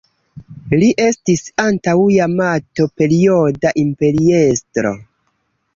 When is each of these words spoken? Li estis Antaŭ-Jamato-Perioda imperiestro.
Li 0.83 0.87
estis 1.07 1.43
Antaŭ-Jamato-Perioda 1.65 3.77
imperiestro. 3.87 4.97